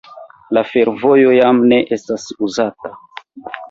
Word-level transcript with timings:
La 0.57 0.63
fervojo 0.69 1.35
jam 1.41 1.63
ne 1.69 1.81
estas 2.01 2.29
uzata. 2.51 2.97